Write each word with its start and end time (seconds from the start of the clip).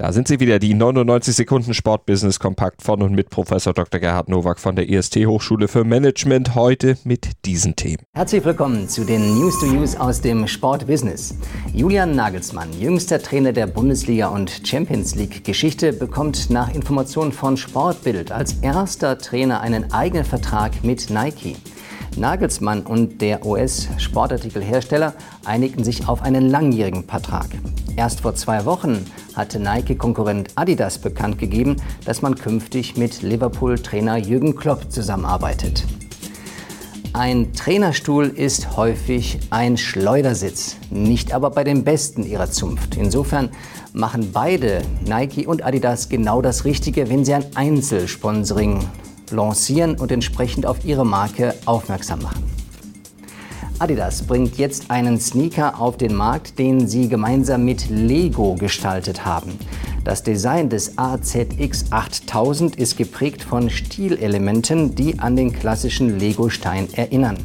Da 0.00 0.14
sind 0.14 0.28
sie 0.28 0.40
wieder, 0.40 0.58
die 0.58 0.72
99 0.72 1.34
Sekunden 1.34 1.74
Sportbusiness 1.74 2.40
Kompakt 2.40 2.80
von 2.80 3.02
und 3.02 3.14
mit 3.14 3.28
Professor 3.28 3.74
Dr. 3.74 4.00
Gerhard 4.00 4.30
Nowak 4.30 4.58
von 4.58 4.74
der 4.74 4.88
IST 4.88 5.26
Hochschule 5.26 5.68
für 5.68 5.84
Management 5.84 6.54
heute 6.54 6.96
mit 7.04 7.28
diesen 7.44 7.76
Themen. 7.76 7.98
Herzlich 8.14 8.42
willkommen 8.42 8.88
zu 8.88 9.04
den 9.04 9.34
News 9.34 9.60
to 9.60 9.66
News 9.66 9.94
aus 9.96 10.22
dem 10.22 10.48
Sportbusiness. 10.48 11.34
Julian 11.74 12.16
Nagelsmann, 12.16 12.72
jüngster 12.80 13.20
Trainer 13.20 13.52
der 13.52 13.66
Bundesliga 13.66 14.28
und 14.28 14.62
Champions 14.64 15.16
League 15.16 15.44
Geschichte, 15.44 15.92
bekommt 15.92 16.48
nach 16.48 16.74
Informationen 16.74 17.32
von 17.32 17.58
Sportbild 17.58 18.32
als 18.32 18.54
erster 18.62 19.18
Trainer 19.18 19.60
einen 19.60 19.92
eigenen 19.92 20.24
Vertrag 20.24 20.82
mit 20.82 21.10
Nike. 21.10 21.56
Nagelsmann 22.16 22.86
und 22.86 23.20
der 23.20 23.44
US-Sportartikelhersteller 23.44 25.12
einigten 25.44 25.84
sich 25.84 26.08
auf 26.08 26.22
einen 26.22 26.48
langjährigen 26.48 27.04
Vertrag. 27.04 27.48
Erst 28.00 28.22
vor 28.22 28.34
zwei 28.34 28.64
Wochen 28.64 29.04
hatte 29.34 29.60
Nike-Konkurrent 29.60 30.52
Adidas 30.54 30.96
bekannt 30.96 31.38
gegeben, 31.38 31.76
dass 32.06 32.22
man 32.22 32.34
künftig 32.34 32.96
mit 32.96 33.20
Liverpool-Trainer 33.20 34.16
Jürgen 34.16 34.56
Klopp 34.56 34.90
zusammenarbeitet. 34.90 35.84
Ein 37.12 37.52
Trainerstuhl 37.52 38.28
ist 38.28 38.78
häufig 38.78 39.38
ein 39.50 39.76
Schleudersitz, 39.76 40.76
nicht 40.88 41.34
aber 41.34 41.50
bei 41.50 41.62
den 41.62 41.84
Besten 41.84 42.24
ihrer 42.24 42.50
Zunft. 42.50 42.96
Insofern 42.96 43.50
machen 43.92 44.30
beide, 44.32 44.80
Nike 45.04 45.46
und 45.46 45.62
Adidas, 45.62 46.08
genau 46.08 46.40
das 46.40 46.64
Richtige, 46.64 47.10
wenn 47.10 47.26
sie 47.26 47.34
ein 47.34 47.54
Einzelsponsoring 47.54 48.80
lancieren 49.30 50.00
und 50.00 50.10
entsprechend 50.10 50.64
auf 50.64 50.86
ihre 50.86 51.04
Marke 51.04 51.54
aufmerksam 51.66 52.22
machen. 52.22 52.49
Adidas 53.80 54.22
bringt 54.22 54.58
jetzt 54.58 54.90
einen 54.90 55.18
Sneaker 55.18 55.80
auf 55.80 55.96
den 55.96 56.14
Markt, 56.14 56.58
den 56.58 56.86
sie 56.86 57.08
gemeinsam 57.08 57.64
mit 57.64 57.88
Lego 57.88 58.54
gestaltet 58.54 59.24
haben. 59.24 59.58
Das 60.04 60.22
Design 60.22 60.68
des 60.68 60.98
AZX 60.98 61.86
8000 61.90 62.76
ist 62.76 62.98
geprägt 62.98 63.42
von 63.42 63.70
Stilelementen, 63.70 64.94
die 64.94 65.18
an 65.18 65.34
den 65.34 65.54
klassischen 65.54 66.18
Lego-Stein 66.18 66.92
erinnern. 66.92 67.38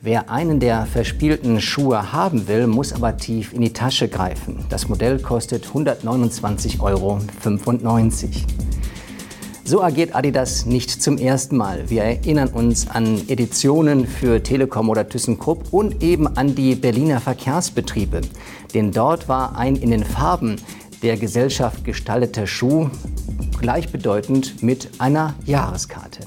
Wer 0.00 0.30
einen 0.30 0.58
der 0.58 0.84
verspielten 0.84 1.60
Schuhe 1.60 2.12
haben 2.12 2.48
will, 2.48 2.66
muss 2.66 2.92
aber 2.92 3.16
tief 3.16 3.52
in 3.52 3.60
die 3.60 3.72
Tasche 3.72 4.08
greifen. 4.08 4.64
Das 4.68 4.88
Modell 4.88 5.20
kostet 5.20 5.64
129,95 5.66 6.80
Euro. 6.80 7.20
So 9.64 9.80
agiert 9.80 10.14
Adidas 10.16 10.66
nicht 10.66 10.90
zum 10.90 11.18
ersten 11.18 11.56
Mal. 11.56 11.88
Wir 11.88 12.02
erinnern 12.02 12.48
uns 12.48 12.90
an 12.90 13.22
Editionen 13.28 14.08
für 14.08 14.42
Telekom 14.42 14.90
oder 14.90 15.08
ThyssenKrupp 15.08 15.72
und 15.72 16.02
eben 16.02 16.26
an 16.36 16.56
die 16.56 16.74
Berliner 16.74 17.20
Verkehrsbetriebe. 17.20 18.22
Denn 18.74 18.90
dort 18.90 19.28
war 19.28 19.56
ein 19.56 19.76
in 19.76 19.92
den 19.92 20.04
Farben 20.04 20.56
der 21.02 21.16
Gesellschaft 21.16 21.84
gestalteter 21.84 22.48
Schuh 22.48 22.90
gleichbedeutend 23.60 24.64
mit 24.64 24.90
einer 24.98 25.34
Jahreskarte. 25.46 26.26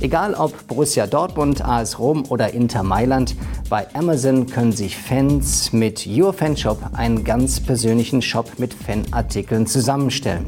Egal 0.00 0.34
ob 0.34 0.68
Borussia 0.68 1.06
Dortmund, 1.06 1.64
AS 1.64 1.98
Rom 1.98 2.24
oder 2.28 2.52
Inter 2.52 2.82
Mailand, 2.82 3.34
bei 3.68 3.86
Amazon 3.94 4.46
können 4.46 4.72
sich 4.72 4.96
Fans 4.96 5.72
mit 5.72 6.06
Your 6.06 6.32
Fan 6.32 6.56
Shop 6.56 6.78
einen 6.92 7.24
ganz 7.24 7.60
persönlichen 7.60 8.22
Shop 8.22 8.58
mit 8.58 8.72
Fanartikeln 8.72 9.66
zusammenstellen. 9.66 10.44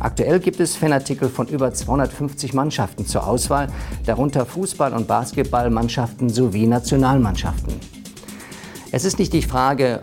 Aktuell 0.00 0.38
gibt 0.38 0.60
es 0.60 0.76
Fanartikel 0.76 1.28
von 1.28 1.48
über 1.48 1.72
250 1.72 2.54
Mannschaften 2.54 3.04
zur 3.04 3.26
Auswahl, 3.26 3.68
darunter 4.06 4.46
Fußball- 4.46 4.92
und 4.92 5.08
Basketballmannschaften 5.08 6.28
sowie 6.28 6.68
Nationalmannschaften. 6.68 7.74
Es 8.92 9.04
ist 9.04 9.18
nicht 9.18 9.32
die 9.32 9.42
Frage, 9.42 10.00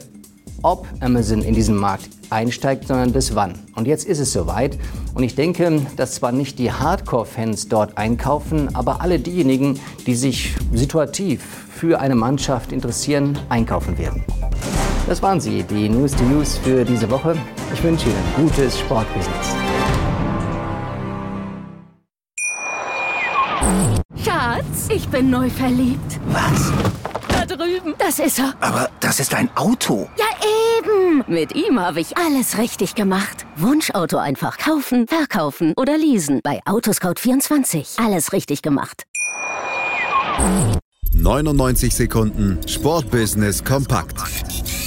ob 0.61 0.88
Amazon 1.00 1.41
in 1.41 1.55
diesen 1.55 1.78
Markt 1.78 2.09
einsteigt, 2.29 2.88
sondern 2.88 3.13
das 3.13 3.35
Wann. 3.35 3.53
Und 3.75 3.88
jetzt 3.88 4.05
ist 4.05 4.19
es 4.19 4.34
soweit. 4.34 4.78
Und 5.13 5.23
ich 5.23 5.35
denke, 5.35 5.81
dass 5.95 6.16
zwar 6.16 6.34
nicht 6.34 6.59
die 6.59 6.72
Hardcore-Fans 6.72 7.69
dort 7.69 7.97
einkaufen, 7.97 8.75
aber 8.75 9.00
alle 9.01 9.19
diejenigen, 9.19 9.79
die 10.05 10.16
sich 10.16 10.55
situativ 10.73 11.41
für 11.72 12.01
eine 12.01 12.16
Mannschaft 12.16 12.73
interessieren, 12.73 13.39
einkaufen 13.47 13.97
werden. 13.97 14.23
Das 15.07 15.21
waren 15.21 15.39
sie, 15.39 15.61
die 15.61 15.88
News 15.88 16.13
to 16.13 16.23
News 16.23 16.57
für 16.57 16.83
diese 16.83 17.09
Woche. 17.11 17.38
Ich 17.71 17.83
wünsche 17.83 18.09
Ihnen 18.09 18.23
gutes 18.35 18.79
Sportbusiness. 18.79 19.55
Schatz, 24.23 24.89
ich 24.89 25.07
bin 25.09 25.29
neu 25.29 25.47
verliebt. 25.49 26.19
Was? 26.29 26.71
Da 27.27 27.45
drüben. 27.45 27.93
Das 27.99 28.17
ist 28.17 28.39
er. 28.39 28.55
Aber 28.61 28.89
das 28.99 29.19
ist 29.19 29.35
ein 29.35 29.49
Auto. 29.55 30.09
Ja, 30.17 30.25
eben. 30.79 31.23
Mit 31.27 31.55
ihm 31.55 31.79
habe 31.79 31.99
ich 31.99 32.17
alles 32.17 32.57
richtig 32.57 32.95
gemacht. 32.95 33.45
Wunschauto 33.57 34.17
einfach 34.17 34.57
kaufen, 34.57 35.07
verkaufen 35.07 35.73
oder 35.77 35.99
leasen. 35.99 36.39
Bei 36.43 36.61
Autoscout24. 36.66 38.03
Alles 38.03 38.33
richtig 38.33 38.63
gemacht. 38.63 39.03
99 41.13 41.95
Sekunden 41.95 42.59
Sportbusiness 42.67 43.63
kompakt 43.63 44.19